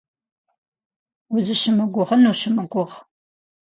[1.33, 2.91] Узыщымыгугъын ущымыгугъ.